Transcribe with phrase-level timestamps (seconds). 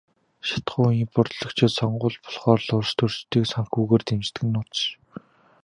[0.47, 4.81] Шатахуун импортлогчид сонгууль болохоор л улстөрчдийг санхүүгээр дэмждэг нь нууц биш.